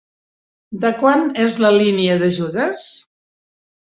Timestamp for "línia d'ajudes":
1.75-2.89